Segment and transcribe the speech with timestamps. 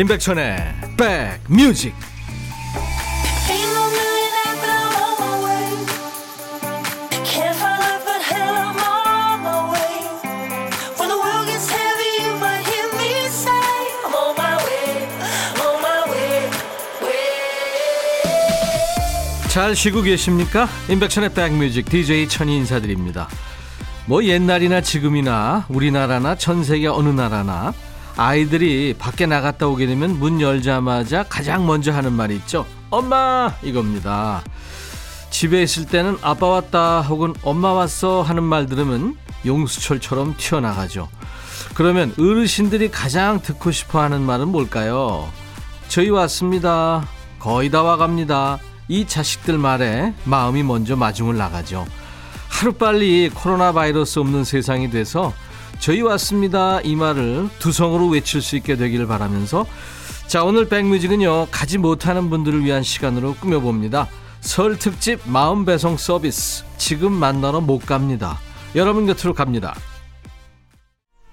[0.00, 0.56] 임백천의
[0.96, 1.94] 백뮤직
[19.48, 20.66] 잘 쉬고 계십니까?
[20.88, 23.28] 임백천의 백뮤직 DJ 천이 인사드립니다.
[24.06, 27.74] 뭐 옛날이나 지금이나 우리나라나 전 세계 어느 나라나
[28.16, 32.66] 아이들이 밖에 나갔다 오게 되면 문 열자마자 가장 먼저 하는 말이 있죠.
[32.90, 33.54] 엄마!
[33.62, 34.42] 이겁니다.
[35.30, 41.08] 집에 있을 때는 아빠 왔다 혹은 엄마 왔어 하는 말 들으면 용수철처럼 튀어나가죠.
[41.74, 45.30] 그러면 어르신들이 가장 듣고 싶어 하는 말은 뭘까요?
[45.88, 47.06] 저희 왔습니다.
[47.38, 48.58] 거의 다 와갑니다.
[48.88, 51.86] 이 자식들 말에 마음이 먼저 마중을 나가죠.
[52.48, 55.32] 하루빨리 코로나 바이러스 없는 세상이 돼서
[55.80, 56.80] 저희 왔습니다.
[56.82, 59.66] 이 말을 두 성으로 외칠 수 있게 되기를 바라면서
[60.26, 64.06] 자, 오늘 백뮤직은요, 가지 못하는 분들을 위한 시간으로 꾸며봅니다.
[64.40, 66.64] 설 특집 마음 배송 서비스.
[66.76, 68.38] 지금 만나러 못 갑니다.
[68.76, 69.74] 여러분 곁으로 갑니다.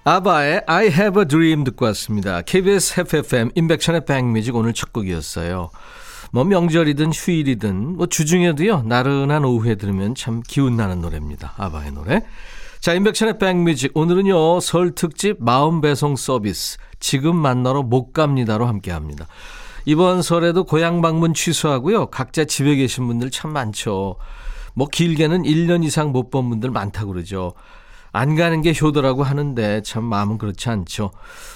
[0.02, 2.42] 아바의 I have a dream 듣고 왔습니다.
[2.42, 5.70] KBS FFM 인백션의 백뮤직 오늘 첫 곡이었어요.
[6.32, 11.54] 뭐 명절이든 휴일이든 뭐 주중에도요 나른한 오후에 들으면 참 기운 나는 노래입니다.
[11.56, 12.24] 아바의 노래.
[12.80, 13.90] 자, 인백션의 백뮤직.
[13.96, 16.78] 오늘은요, 설 특집 마음 배송 서비스.
[17.00, 19.26] 지금 만나러 못 갑니다로 함께 합니다.
[19.84, 22.06] 이번 설에도 고향 방문 취소하고요.
[22.06, 24.16] 각자 집에 계신 분들 참 많죠.
[24.74, 27.54] 뭐 길게는 1년 이상 못 본 분들 많다고 그러죠.
[28.12, 31.10] 안 가는 게 효도라고 하는데 참 마음은 그렇지 않죠.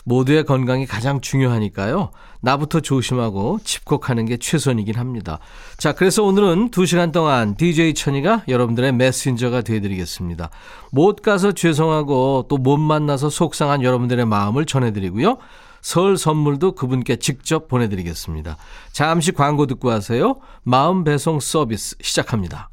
[0.04, 2.10] 모두의 건강이 가장 중요하니까요.
[2.40, 5.38] 나부터 조심하고 집콕하는 게 최선이긴 합니다.
[5.76, 10.50] 자, 그래서 오늘은 2시간 동안 DJ 천이가 여러분들의 메신저가 되어드리겠습니다.
[10.90, 15.38] 못 가서 죄송하고 또 못 만나서 속상한 여러분들의 마음을 전해드리고요.
[15.80, 18.56] 설 선물도 그분께 직접 보내드리겠습니다.
[18.92, 20.36] 잠시 광고 듣고 하세요.
[20.62, 22.71] 마음 배송 서비스 시작합니다.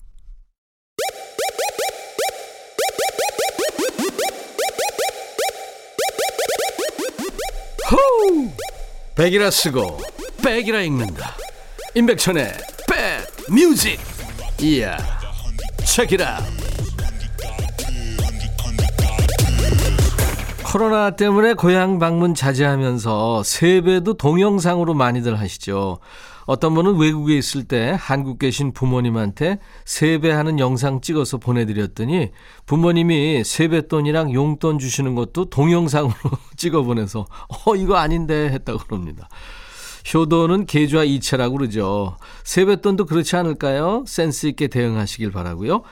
[9.19, 9.97] 백이라 쓰고
[10.41, 11.35] 백이라 읽는다.
[11.94, 12.53] 임백천의
[12.88, 14.00] 백 뮤직.
[14.62, 14.97] 이야.
[15.85, 16.40] 책이라.
[20.63, 26.00] 코로나 때문에 고향 방문 자제하면서 세배도 동영상으로 많이들 하시죠.
[26.46, 32.31] 어떤 분은 외국에 있을 때 한국 계신 부모님한테 세배하는 영상 찍어서 보내드렸더니
[32.66, 36.16] 부모님이 세뱃돈이랑 용돈 주시는 것도 동영상으로
[36.59, 37.25] 찍어 보내서
[37.66, 39.28] 어 이거 아닌데 했다고 그럽니다.
[40.14, 42.18] 효도는 계좌 이체라고 그러죠.
[42.44, 44.03] 세뱃돈도 그렇지 않을까요?
[44.06, 45.84] 센스 있게 대응하시길 바라고요.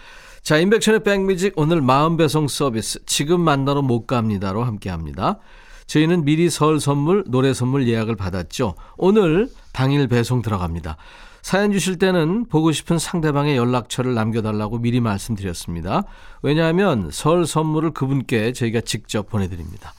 [0.41, 5.39] 자, 인백션의 백뮤직 오늘 마음 배송 서비스 지금 만나러 못 갑니다로 함께 합니다.
[5.87, 8.75] 저희는 미리 설 선물, 노래 선물 예약을 받았죠.
[8.97, 10.97] 오늘 당일 배송 들어갑니다.
[11.41, 16.03] 사연 주실 때는 보고 싶은 상대방의 연락처를 남겨달라고 미리 말씀드렸습니다.
[16.41, 19.93] 왜냐하면 설 선물을 그분께 저희가 직접 보내드립니다.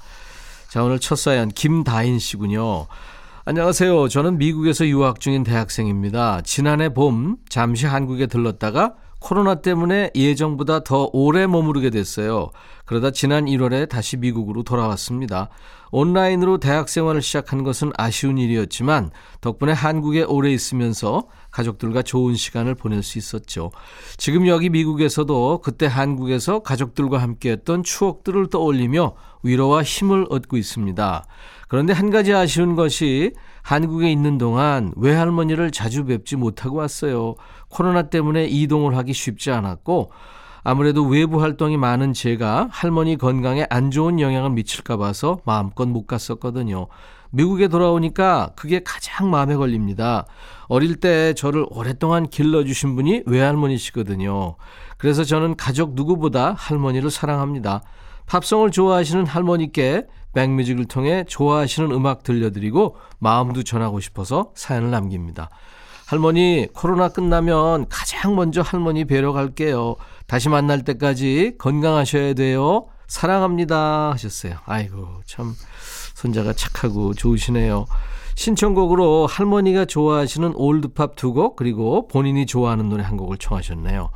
[0.68, 2.88] 자, 오늘 첫 사연 김다인 씨군요.
[3.46, 4.08] 안녕하세요.
[4.08, 6.42] 저는 미국에서 유학 중인 대학생입니다.
[6.42, 12.50] 지난해 봄 잠시 한국에 들렀다가 코로나 때문에 예정보다 더 오래 머무르게 됐어요.
[12.84, 15.50] 그러다 지난 1월에 다시 미국으로 돌아왔습니다.
[15.90, 23.02] 온라인으로 대학 생활을 시작한 것은 아쉬운 일이었지만 덕분에 한국에 오래 있으면서 가족들과 좋은 시간을 보낼
[23.02, 23.70] 수 있었죠.
[24.16, 31.26] 지금 여기 미국에서도 그때 한국에서 가족들과 함께했던 추억들을 떠올리며 위로와 힘을 얻고 있습니다.
[31.68, 33.32] 그런데 한 가지 아쉬운 것이
[33.68, 37.34] 한국에 있는 동안 외할머니를 자주 뵙지 못하고 왔어요.
[37.68, 40.10] 코로나 때문에 이동을 하기 쉽지 않았고
[40.64, 46.86] 아무래도 외부 활동이 많은 제가 할머니 건강에 안 좋은 영향을 미칠까 봐서 마음껏 못 갔었거든요.
[47.28, 50.24] 미국에 돌아오니까 그게 가장 마음에 걸립니다.
[50.68, 54.56] 어릴 때 저를 오랫동안 길러주신 분이 외할머니시거든요.
[54.96, 57.82] 그래서 저는 가족 누구보다 할머니를 사랑합니다.
[58.24, 65.50] 팝송을 좋아하시는 할머니께 백뮤직을 통해 좋아하시는 음악 들려드리고 마음도 전하고 싶어서 사연을 남깁니다.
[66.06, 69.96] 할머니, 코로나 끝나면 가장 먼저 할머니 뵈러 갈게요.
[70.26, 72.86] 다시 만날 때까지 건강하셔야 돼요.
[73.08, 74.12] 사랑합니다.
[74.12, 74.54] 하셨어요.
[74.64, 75.54] 아이고, 참,
[76.14, 77.86] 손자가 착하고 좋으시네요.
[78.36, 84.10] 신청곡으로 할머니가 좋아하시는 올드팝 두 곡, 그리고 본인이 좋아하는 노래 한 곡을 청하셨네요.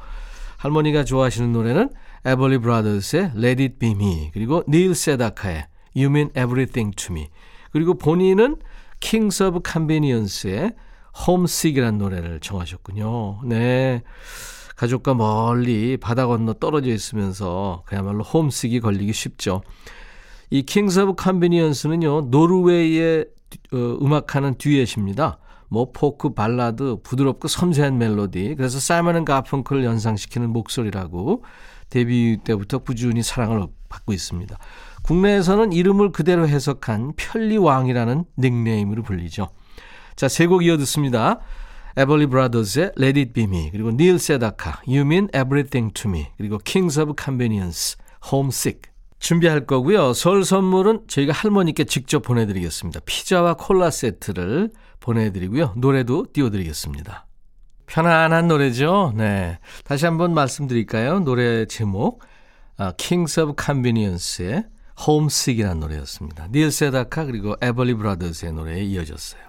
[0.58, 1.90] 할머니가 좋아하시는 노래는
[2.24, 7.28] 에벌리 브라더스의 Let It Be Me, 그리고 닐 세다카의 You Mean Everything to Me,
[7.70, 8.56] 그리고 본인은
[9.00, 10.72] Kings of Convenience의
[11.26, 13.42] Homesick이라는 노래를 청하셨군요.
[13.44, 14.02] 네.
[14.76, 19.62] 가족과 멀리 바다 건너 떨어져 있으면서 그야말로 homesick이 걸리기 쉽죠.
[20.50, 22.28] 이 킹스 오브 컨비니언스는요.
[22.30, 23.26] 노르웨이의
[23.72, 25.38] 어, 음악하는 듀엣입니다.
[25.68, 31.44] 뭐 포크 발라드 부드럽고 섬세한 멜로디 그래서 사이먼 앤 가펑크를 연상시키는 목소리라고
[31.88, 34.58] 데뷔 때부터 꾸준히 사랑을 받고 있습니다.
[35.02, 39.48] 국내에서는 이름을 그대로 해석한 편리왕이라는 닉네임으로 불리죠.
[40.16, 41.40] 자, 세 곡 이어 듣습니다.
[41.96, 46.58] 에벌리 브라더스의 Let It Be Me 그리고 닐 세다카 You Mean Everything To Me 그리고
[46.64, 47.96] Kings of Convenience
[48.32, 50.14] Homesick 준비할 거고요.
[50.14, 53.00] 설 선물은 저희가 할머니께 직접 보내드리겠습니다.
[53.04, 54.70] 피자와 콜라 세트를
[55.00, 55.74] 보내드리고요.
[55.76, 57.26] 노래도 띄워드리겠습니다.
[57.86, 59.12] 편안한 노래죠.
[59.16, 59.58] 네.
[59.84, 61.20] 다시 한번 말씀드릴까요?
[61.20, 62.22] 노래 제목
[62.78, 64.64] 아, Kings of Convenience의
[64.98, 66.48] Homesick이라는 노래였습니다.
[66.48, 69.42] 닐 세다카 그리고 에벌리 브라더스의 노래에 이어졌어요.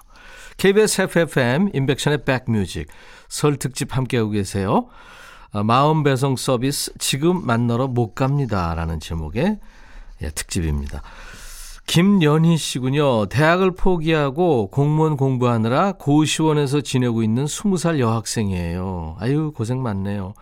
[0.58, 2.88] KBS FFM 인백션의 백뮤직
[3.28, 4.88] 설 특집 함께하고 계세요.
[5.52, 8.74] 아, 마음 배송 서비스 지금 만나러 못 갑니다.
[8.76, 9.60] 라는 제목의
[10.22, 11.02] 예, 특집입니다.
[11.86, 13.28] 김연희 씨군요.
[13.28, 19.18] 대학을 포기하고 공무원 공부하느라 고시원에서 지내고 있는 20살 여학생이에요.
[19.20, 20.34] 아유, 고생 많네요.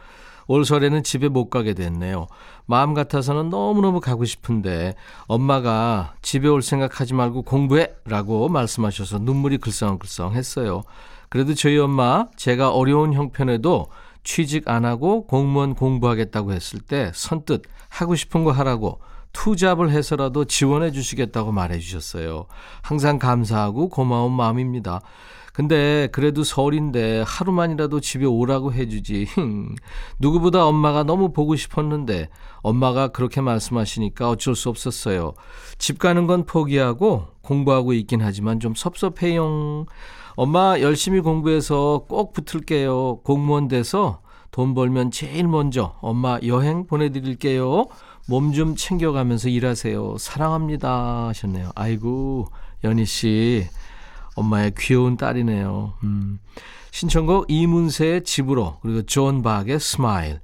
[0.51, 2.27] 올 설에는 집에 못 가게 됐네요.
[2.65, 4.95] 마음 같아서는 너무너무 가고 싶은데
[5.27, 7.93] 엄마가 집에 올 생각하지 말고 공부해!
[8.03, 10.83] 라고 말씀하셔서 눈물이 글썽글썽 했어요.
[11.29, 13.87] 그래도 저희 엄마 제가 어려운 형편에도
[14.25, 18.99] 취직 안 하고 공무원 공부하겠다고 했을 때 선뜻 하고 싶은 거 하라고
[19.31, 22.47] 투잡을 해서라도 지원해 주시겠다고 말해 주셨어요.
[22.81, 24.99] 항상 감사하고 고마운 마음입니다.
[25.53, 29.27] 근데 그래도 설인데 하루만이라도 집에 오라고 해주지.
[30.19, 32.29] 누구보다 엄마가 너무 보고 싶었는데
[32.61, 35.33] 엄마가 그렇게 말씀하시니까 어쩔 수 없었어요.
[35.77, 39.85] 집 가는 건 포기하고 공부하고 있긴 하지만 좀 섭섭해요.
[40.35, 43.19] 엄마 열심히 공부해서 꼭 붙을게요.
[43.23, 44.21] 공무원 돼서
[44.51, 47.87] 돈 벌면 제일 먼저 엄마 여행 보내드릴게요.
[48.27, 50.17] 몸 좀 챙겨가면서 일하세요.
[50.17, 51.27] 사랑합니다.
[51.29, 51.71] 하셨네요.
[51.75, 52.47] 아이고,
[52.83, 53.67] 연희 씨.
[54.35, 55.93] 엄마의 귀여운 딸이네요.
[56.03, 56.39] 음.
[56.91, 60.39] 신청곡 이문세의 집으로 그리고 존 박의 Smile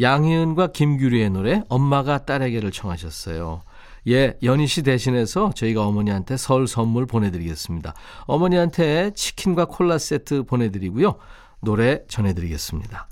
[0.00, 3.62] 양희은과 김규리의 노래 엄마가 딸에게를 청하셨어요.
[4.08, 7.94] 예, 연희 씨 대신해서 저희가 어머니한테 설 선물 보내드리겠습니다.
[8.26, 11.14] 어머니한테 치킨과 콜라 세트 보내드리고요.
[11.60, 13.08] 노래 전해드리겠습니다.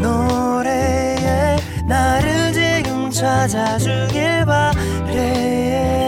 [0.00, 1.56] 노래에
[1.88, 6.07] 나를 지금 찾아주길 바래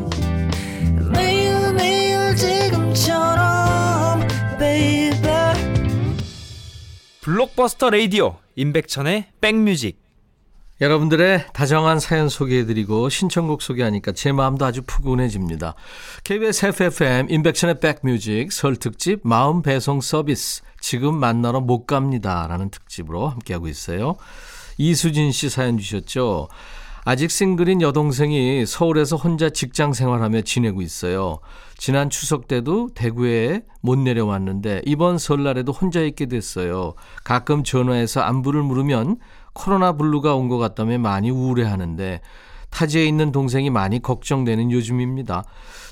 [7.31, 10.01] 블록버스터 레이디오 임백천의 백뮤직
[10.81, 15.75] 여러분들의 다정한 사연 소개해드리고 신청곡 소개하니까 제 마음도 아주 푸근해집니다.
[16.25, 23.29] KBS 해피FM 임백천의 백뮤직 설 특집 마음 배송 서비스 지금 만나러 못 갑니다 라는 특집으로
[23.29, 24.17] 함께하고 있어요.
[24.77, 26.49] 이수진 씨 사연 주셨죠.
[27.03, 31.39] 아직 싱글인 여동생이 서울에서 혼자 직장 생활하며 지내고 있어요.
[31.75, 36.93] 지난 추석 때도 대구에 못 내려왔는데 이번 설날에도 혼자 있게 됐어요.
[37.23, 39.17] 가끔 전화해서 안부를 물으면
[39.53, 42.21] 코로나 블루가 온 것 같다며 많이 우울해하는데
[42.71, 45.43] 타지에 있는 동생이 많이 걱정되는 요즘입니다.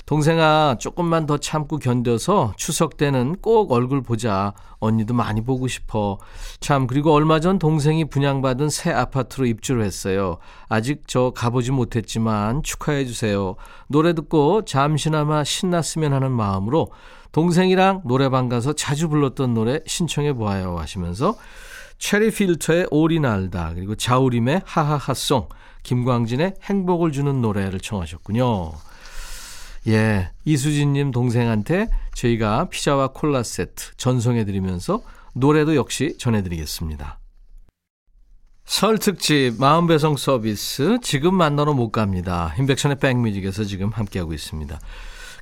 [0.06, 4.54] 동생아, 조금만 더 참고 견뎌서 추석 때는 꼭 얼굴 보자.
[4.80, 6.18] 언니도 많이 보고 싶어.
[6.58, 10.38] 참, 그리고 얼마 전 동생이 분양받은 새 아파트로 입주를 했어요.
[10.68, 13.54] 아직 저 가보지 못했지만 축하해주세요.
[13.86, 16.90] 노래 듣고 잠시나마 신났으면 하는 마음으로
[17.32, 21.36] 동생이랑 노래방 가서 자주 불렀던 노래 신청해 보아요 하시면서
[21.98, 25.48] 체리 필터의 오리날다 그리고 자우림의 하하하송
[25.82, 28.72] 김광진의 행복을 주는 노래를 청하셨군요.
[29.88, 35.02] 예, 이수진님 동생한테 저희가 피자와 콜라 세트 전송해드리면서
[35.34, 37.18] 노래도 역시 전해드리겠습니다.
[38.64, 42.54] 설 특집 마음배송 서비스 지금 만나러 못 갑니다.
[42.58, 44.78] 인백션의 백뮤직에서 지금 함께하고 있습니다.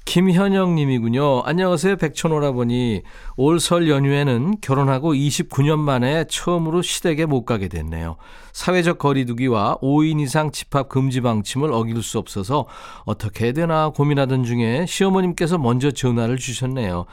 [0.04, 1.42] 김현영 님이군요.
[1.42, 1.96] 안녕하세요.
[1.96, 3.02] 백천오라버니.
[3.36, 8.16] 올 설 연휴에는 결혼하고 29년 만에 처음으로 시댁에 못 가게 됐네요.
[8.52, 12.66] 사회적 거리두기와 5인 이상 집합 금지 방침을 어길 수 없어서
[13.04, 17.04] 어떻게 해야 되나 고민하던 중에 시어머님께서 먼저 전화를 주셨네요.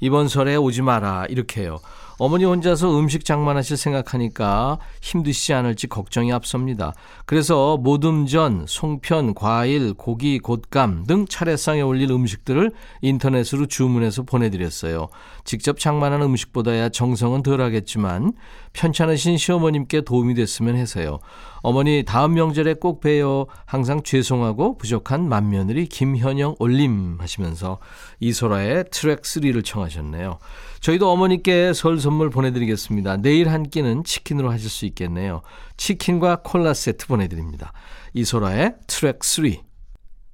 [0.00, 1.26] 이번 설에 오지 마라.
[1.28, 1.78] 이렇게요.
[2.20, 6.92] 어머니 혼자서 음식 장만하실 생각하니까 힘드시지 않을지 걱정이 앞섭니다.
[7.26, 15.08] 그래서 모듬전, 송편, 과일, 고기, 곶감 등 차례상에 올릴 음식들을 인터넷으로 주문해서 보내드렸어요.
[15.44, 18.32] 직접 장만한 음식보다야 정성은 덜하겠지만
[18.72, 21.20] 편찮으신 시어머님께 도움이 됐으면 해서요.
[21.60, 23.46] 어머니 다음 명절에 꼭 봬요.
[23.66, 27.78] 항상 죄송하고 부족한 맏며느리 김현영 올림 하시면서
[28.20, 30.38] 이소라의 트랙 3를 청하셨네요.
[30.80, 33.18] 저희도 어머니께 설 선물 보내드리겠습니다.
[33.18, 35.42] 내일 한 끼는 치킨으로 하실 수 있겠네요.
[35.76, 37.72] 치킨과 콜라 세트 보내드립니다.
[38.14, 39.52] 이소라의 트랙 3.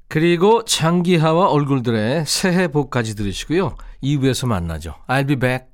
[0.09, 3.75] 그리고 장기하와 얼굴들의 새해 복까지 들으시고요.
[4.03, 4.95] 2부에서 만나죠.
[5.09, 5.74] I'll be back.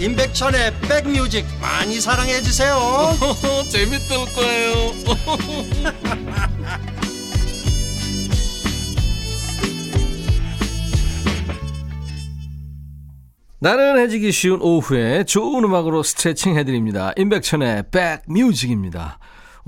[0.00, 2.76] 임백천의 백뮤직 많이 사랑해 주세요
[3.70, 4.92] 재밌을 거예요
[13.58, 17.12] 나른해지기 쉬운 오후에 좋은 음악으로 스트레칭 해드립니다.
[17.16, 19.18] 임백천의 백뮤직입니다.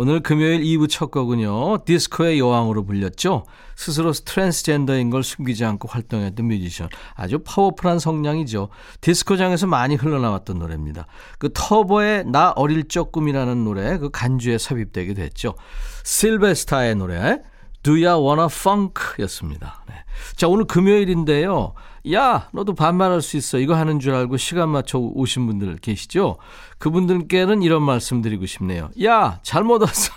[0.01, 1.79] 오늘 금요일 2부 첫 곡은요.
[1.85, 3.43] 디스코의 여왕으로 불렸죠.
[3.75, 6.89] 스스로 트랜스젠더인 걸 숨기지 않고 활동했던 뮤지션.
[7.17, 8.69] 아주 파워풀한 성량이죠.
[9.01, 11.09] 디스코장에서 많이 흘러나왔던 노래입니다.
[11.41, 15.57] 그 터보의 나 어릴 적 꿈이라는 노래 그 간주에 삽입되게 됐죠.
[16.05, 17.43] 실베스타의 노래
[17.83, 19.83] Do Ya Wanna Funk 였습니다.
[19.89, 19.95] 네.
[20.37, 21.75] 자, 오늘 금요일인데요.
[22.13, 23.59] 야, 너도 반말할 수 있어.
[23.59, 26.39] 이거 하는 줄 알고 시간 맞춰 오신 분들 계시죠?
[26.79, 28.91] 그분들께는 이런 말씀 드리고 싶네요.
[29.03, 30.13] 야, 잘못 왔어.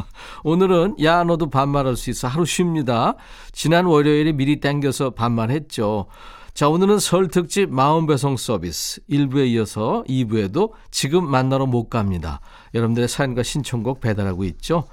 [0.42, 2.28] 오늘은 야, 너도 반말할 수 있어.
[2.28, 3.14] 하루 쉽니다.
[3.52, 6.06] 지난 월요일에 미리 땡겨서 반말했죠.
[6.54, 12.40] 자, 오늘은 설 특집 마음배송 서비스 1부에 이어서 2부에도 지금 만나러 못 갑니다.
[12.74, 14.84] 여러분들의 사연과 신청곡 배달하고 있죠.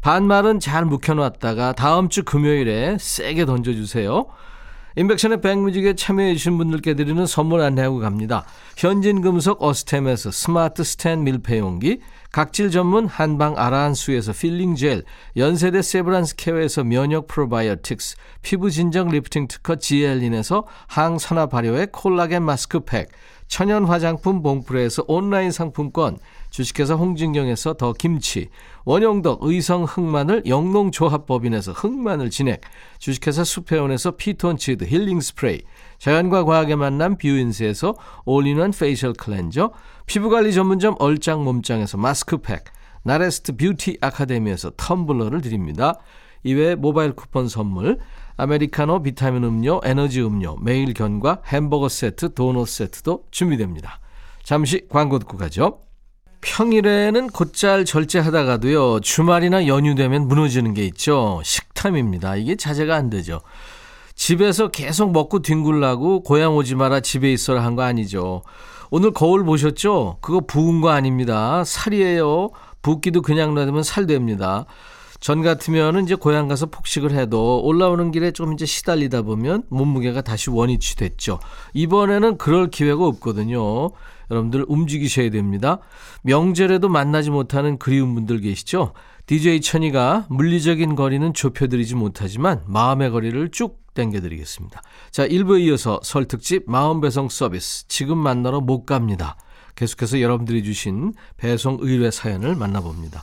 [0.00, 4.26] 반말은 잘 묵혀놨다가 다음 주 금요일에 세게 던져주세요.
[4.96, 8.44] 임백천의 백뮤직에 참여해주신 분들께 드리는 선물 안내하고 갑니다.
[8.76, 11.98] 현진금속 어스템에서 스마트 스탠 밀폐용기,
[12.30, 15.02] 각질 전문 한방 아라한수에서 필링 젤,
[15.36, 23.08] 연세대 세브란스 케어에서 면역 프로바이오틱스, 피부 진정 리프팅 특허 지엘린에서 항산화 발효의 콜라겐 마스크팩,
[23.48, 26.18] 천연 화장품 봉프레에서 온라인 상품권,
[26.54, 28.48] 주식회사 홍진경에서 더 김치,
[28.84, 32.60] 원용덕 의성 흑마늘 영농조합법인에서 흑마늘 진액,
[33.00, 35.62] 주식회사 수페온에서 피톤치드 힐링 스프레이,
[35.98, 39.72] 자연과 과학의 만남 뷰인스에서 all-in-one facial cleanser,
[40.06, 42.62] 피부관리 전문점 얼짱 몸짱에서 마스크팩,
[43.02, 45.98] 나레스트 뷰티 아카데미에서 텀블러를 드립니다.
[46.44, 47.98] 이외에 모바일 쿠폰 선물,
[48.36, 53.98] 아메리카노 비타민 음료, 에너지 음료, 매일 견과 햄버거 세트, 도넛 세트도 준비됩니다.
[54.44, 55.83] 잠시 광고 듣고 가죠.
[56.44, 61.40] 평일에는 곧잘 절제하다가도요, 주말이나 연휴 되면 무너지는 게 있죠.
[61.42, 62.36] 식탐입니다.
[62.36, 63.40] 이게 자제가 안 되죠.
[64.14, 68.42] 집에서 계속 먹고 뒹굴라고 고향 오지 마라 집에 있어라 한 거 아니죠.
[68.90, 70.18] 오늘 거울 보셨죠?
[70.20, 71.64] 그거 부은 거 아닙니다.
[71.64, 72.50] 살이에요.
[72.82, 74.66] 붓기도 그냥 놔두면 살 됩니다.
[75.18, 80.50] 전 같으면은 이제 고향 가서 폭식을 해도 올라오는 길에 좀 이제 시달리다 보면 몸무게가 다시
[80.50, 81.40] 원위치 됐죠.
[81.72, 83.90] 이번에는 그럴 기회가 없거든요.
[84.30, 85.78] 여러분들 움직이셔야 됩니다.
[86.22, 88.92] 명절에도 만나지 못하는 그리운 분들 계시죠?
[89.26, 94.82] DJ 천이가 물리적인 거리는 좁혀드리지 못하지만 마음의 거리를 쭉 땡겨드리겠습니다.
[95.10, 99.36] 자, 1부에 이어서 설 특집 마음 배송 서비스 지금 만나러 못 갑니다.
[99.76, 103.22] 계속해서 여러분들이 주신 배송 의뢰 사연을 만나봅니다.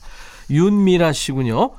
[0.50, 1.72] 윤미라 씨군요.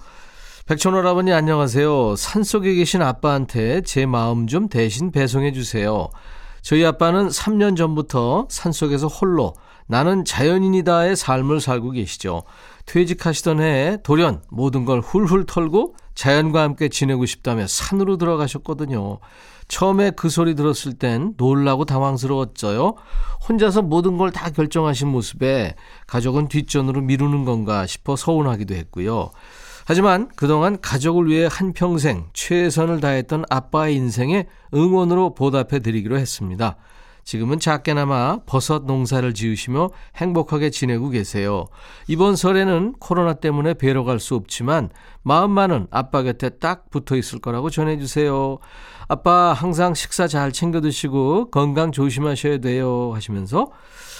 [0.66, 2.14] 백천호라버니 안녕하세요.
[2.16, 6.08] 산속에 계신 아빠한테 제 마음 좀 대신 배송해 주세요.
[6.62, 9.54] 저희 아빠는 3년 전부터 산속에서 홀로
[9.86, 12.44] 나는 자연인이다의 삶을 살고 계시죠.
[12.86, 19.18] 퇴직하시던 해에 돌연 모든 걸 훌훌 털고 자연과 함께 지내고 싶다며 산으로 들어가셨거든요.
[19.68, 22.94] 처음에 그 소리 들었을 땐 놀라고 당황스러웠어요.
[23.48, 25.74] 혼자서 모든 걸 다 결정하신 모습에
[26.06, 29.30] 가족은 뒷전으로 미루는 건가 싶어 서운하기도 했고요.
[29.84, 36.76] 하지만 그동안 가족을 위해 한평생 최선을 다했던 아빠의 인생에 응원으로 보답해 드리기로 했습니다.
[37.24, 41.66] 지금은 작게나마 버섯 농사를 지으시며 행복하게 지내고 계세요.
[42.08, 44.90] 이번 설에는 코로나 때문에 뵈러 갈 수 없지만
[45.22, 48.58] 마음만은 아빠 곁에 딱 붙어 있을 거라고 전해주세요.
[49.08, 53.70] 아빠 항상 식사 잘 챙겨 드시고 건강 조심하셔야 돼요 하시면서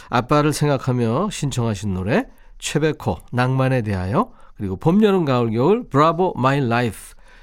[0.09, 2.27] 아빠를 생각하며 신청하신 노래
[2.59, 4.31] 최백호 낭만에 대하여
[4.63, 6.97] 그리고 봄, 여름, 가을, 겨울 Bravo My Life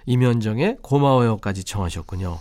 [0.05, 2.39] 이면정의 고마워요까지 청하셨군요.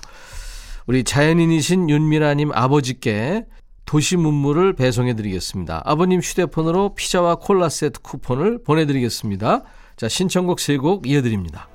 [0.86, 3.44] 우리 자연인이신 윤미라님 아버지께
[3.86, 5.82] 도시 문물을 배송해 드리겠습니다.
[5.84, 9.64] 아버님 휴대폰으로 피자와 콜라 세트 쿠폰을 보내드리겠습니다.
[9.96, 11.68] 자, 신청곡 세곡 이어드립니다.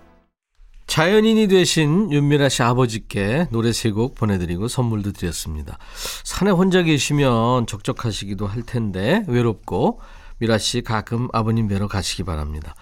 [0.88, 5.78] 자연인이 되신 윤미라 씨 아버지께 노래 세곡 보내드리고 선물도 드렸습니다.
[6.24, 10.00] 산에 혼자 계시면 적적하시기도 할 텐데 외롭고
[10.44, 12.76] 미라 씨 가끔 아버님 뵈러 가시기 바랍니다.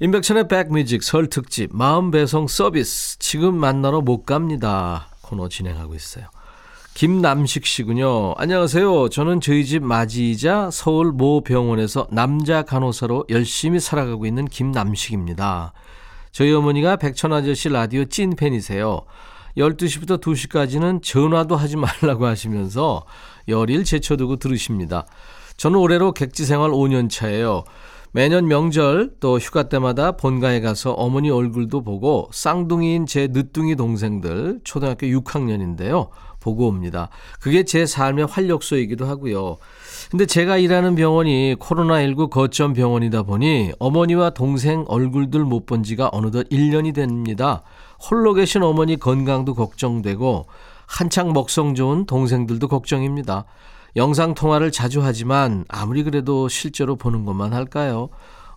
[0.00, 5.08] 임백천의 백뮤직 설 특집 마음 배송 서비스 지금 만나러 못 갑니다.
[5.22, 6.26] 코너 진행하고 있어요.
[6.92, 8.34] 김남식 씨군요.
[8.36, 9.08] 안녕하세요.
[9.08, 15.72] 저는 저희 집 맞이이자 서울 모 병원에서 남자 간호사로 열심히 살아가고 있는 김남식입니다.
[16.32, 19.06] 저희 어머니가 백천 아저씨 라디오 찐 팬이세요.
[19.56, 23.06] 12시부터 2시까지는 전화도 하지 말라고 하시면서
[23.48, 25.06] 열일 제쳐두고 들으십니다.
[25.60, 27.64] 저는 올해로 객지 생활 5년 차예요.
[28.12, 35.06] 매년 명절 또 휴가 때마다 본가에 가서 어머니 얼굴도 보고 쌍둥이인 제 늦둥이 동생들 초등학교
[35.06, 36.08] 6학년인데요.
[36.40, 37.10] 보고 옵니다.
[37.42, 39.58] 그게 제 삶의 활력소이기도 하고요.
[40.10, 46.48] 근데 제가 일하는 병원이 코로나19 거점 병원이다 보니 어머니와 동생 얼굴들 못 본 지가 어느덧
[46.48, 47.64] 1년이 됩니다.
[48.08, 50.46] 홀로 계신 어머니 건강도 걱정되고
[50.86, 53.44] 한창 먹성 좋은 동생들도 걱정입니다.
[53.96, 58.08] 영상 통화를 자주 하지만 아무리 그래도 실제로 보는 것만 할까요?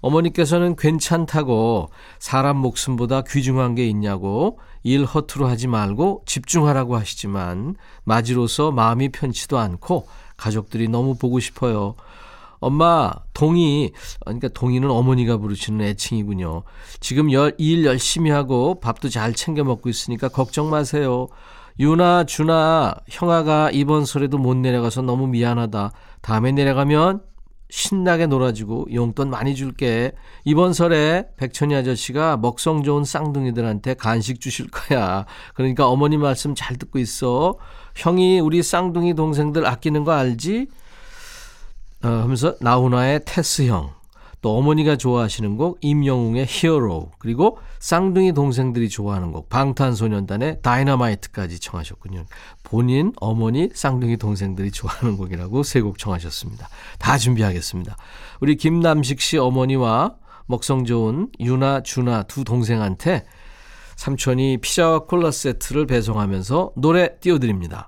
[0.02, 9.10] 어머니께서는 괜찮다고 사람 목숨보다 귀중한 게 있냐고 일 허투루 하지 말고 집중하라고 하시지만 맞이로서 마음이
[9.10, 11.96] 편치도 않고 가족들이 너무 보고 싶어요.
[12.60, 16.64] 엄마, 동희, 그러니까 동희는 어머니가 부르시는 애칭이군요.
[17.00, 21.28] 지금 일 열심히 하고 밥도 잘 챙겨 먹고 있으니까 걱정 마세요.
[21.80, 25.92] 유나, 준아, 형아가 이번 설에도 못 내려가서 너무 미안하다.
[26.22, 27.22] 다음에 내려가면
[27.70, 30.12] 신나게 놀아주고 용돈 많이 줄게.
[30.46, 35.26] 이번 설에 백천이 아저씨가 먹성 좋은 쌍둥이들한테 간식 주실 거야.
[35.56, 37.58] 그러니까 어머니 말씀 잘 듣고 있어.
[37.96, 40.68] 형이 우리 쌍둥이 동생들 아끼는 거 알지?
[42.04, 44.03] 어, 하면서 나훈아의 테스 형.
[44.44, 52.26] 또 어머니가 좋아하시는 곡 임영웅의 히어로 그리고 쌍둥이 동생들이 좋아하는 곡 방탄소년단의 다이너마이트까지 청하셨군요.
[52.62, 56.68] 본인, 어머니, 쌍둥이 동생들이 좋아하는 곡이라고 세 곡 청하셨습니다.
[57.00, 57.96] 다 준비하겠습니다.
[58.42, 63.24] 우리 김남식 씨 어머니와 먹성 좋은 유나, 준아 두 동생한테
[63.96, 67.88] 삼촌이 피자와 콜라 세트를 배송하면서 노래 띄워드립니다.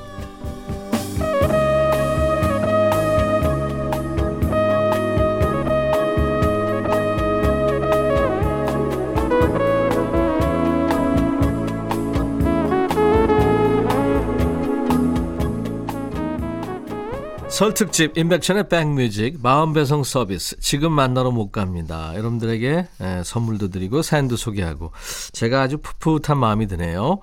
[17.61, 22.11] 설 특집 임백천의 백뮤직 마음배송 서비스 지금 만나러 못 갑니다.
[22.15, 24.91] 여러분들에게 에, 선물도 드리고 사연도 소개하고
[25.31, 27.19] 제가 아주 풋풋한 마음이 드네요.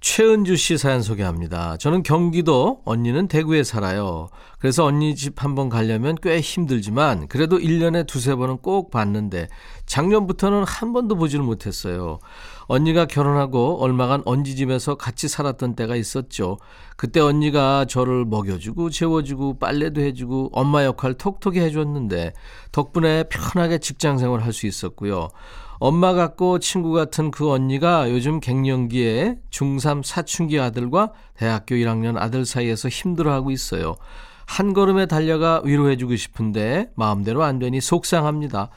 [0.00, 1.76] 최은주 씨 사연 소개합니다.
[1.76, 4.28] 저는 경기도, 언니는 대구에 살아요.
[4.60, 9.48] 그래서 언니 집 한번 가려면 꽤 힘들지만 그래도 1년에 두세 번은 꼭 봤는데
[9.86, 12.20] 작년부터는 한 번도 보지를 못했어요.
[12.66, 16.58] 언니가 결혼하고 얼마간 언지 집에서 같이 살았던 때가 있었죠.
[16.96, 22.34] 그때 언니가 저를 먹여주고 재워주고 빨래도 해주고 엄마 역할 톡톡히 해줬는데
[22.70, 25.28] 덕분에 편하게 직장 생활 할 수 있었고요.
[25.80, 32.88] 엄마 같고 친구 같은 그 언니가 요즘 갱년기에 중3 사춘기 아들과 대학교 1학년 아들 사이에서
[32.88, 33.96] 힘들어하고 있어요.
[34.44, 38.70] 한 걸음에 달려가 위로해주고 싶은데 마음대로 안 되니 속상합니다.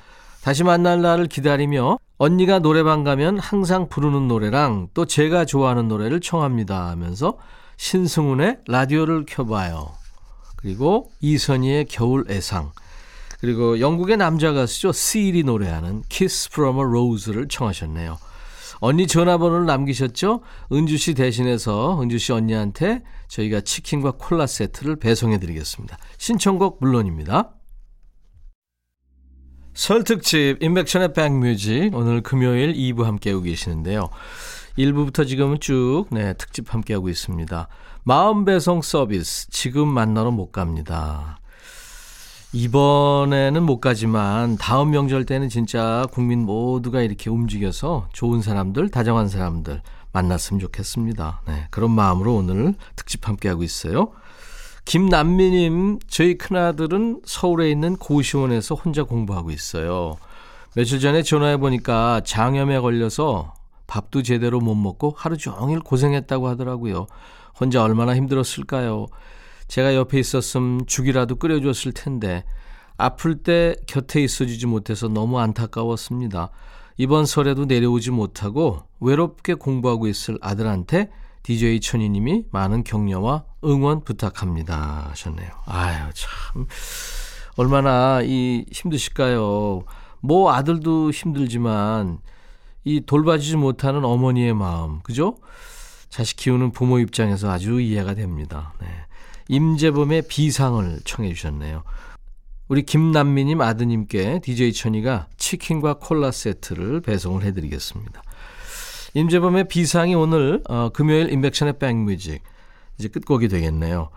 [0.43, 6.89] 다시 만날 날을 기다리며 언니가 노래방 가면 항상 부르는 노래랑 또 제가 좋아하는 노래를 청합니다
[6.89, 7.37] 하면서
[7.77, 9.89] 신승훈의 라디오를 켜봐요.
[10.55, 12.71] 그리고 이선희의 겨울 애상.
[13.41, 14.91] 그리고 영국의 남자 가수죠.
[14.91, 18.19] 시일이 노래하는 Kiss from a Rose를 청하셨네요.
[18.79, 20.41] 언니 전화번호를 남기셨죠?
[20.71, 25.97] 은주 씨 대신해서 은주 씨 언니한테 저희가 치킨과 콜라 세트를 배송해 드리겠습니다.
[26.17, 27.55] 신청곡 물론입니다.
[29.73, 34.09] 설 특집 인백션의 백뮤직 오늘 금요일 2부 함께하고 계시는데요.
[34.77, 37.67] 1부부터 지금은 쭉, 네, 특집 함께하고 있습니다.
[38.03, 41.40] 마음 배송 서비스, 지금 만나러 못 갑니다.
[42.53, 49.81] 이번에는 못 가지만 다음 명절 때는 진짜 국민 모두가 이렇게 움직여서 좋은 사람들, 다정한 사람들
[50.11, 51.41] 만났으면 좋겠습니다.
[51.47, 54.11] 네, 그런 마음으로 오늘 특집 함께하고 있어요.
[54.83, 60.17] 김남미님, 저희 큰아들은 서울에 있는 고시원에서 혼자 공부하고 있어요.
[60.75, 63.53] 며칠 전에 전화해 보니까 장염에 걸려서
[63.87, 67.07] 밥도 제대로 못 먹고 하루 종일 고생했다고 하더라고요.
[67.57, 69.07] 혼자 얼마나 힘들었을까요?
[69.71, 72.43] 제가 옆에 있었음 죽이라도 끓여줬을 텐데
[72.97, 76.49] 아플 때 곁에 있어주지 못해서 너무 안타까웠습니다.
[76.97, 81.09] 이번 설에도 내려오지 못하고 외롭게 공부하고 있을 아들한테
[81.43, 85.49] DJ 천희님이 많은 격려와 응원 부탁합니다 하셨네요.
[85.65, 86.67] 아유 참
[87.55, 89.85] 얼마나 이 힘드실까요?
[90.19, 92.19] 뭐 아들도 힘들지만
[92.83, 95.37] 이 돌봐주지 못하는 어머니의 마음 그죠?
[96.09, 98.73] 자식 키우는 부모 입장에서 아주 이해가 됩니다.
[98.81, 98.87] 네.
[99.51, 101.83] 임재범의 비상을 청해 주셨네요.
[102.69, 108.23] 우리 김남미님 아드님께 DJ 천이가 치킨과 콜라 세트를 배송을 해드리겠습니다.
[109.13, 112.41] 임재범의 비상이 오늘 어, 금요일 인백션의 백뮤직
[112.97, 114.09] 이제 끝곡이 되겠네요.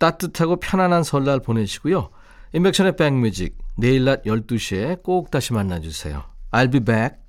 [0.00, 2.10] 따뜻하고 편안한 설날 보내시고요.
[2.52, 6.24] 인백션의 백뮤직 내일 낮 12시에 꼭 다시 만나주세요.
[6.50, 7.21] I'll be back.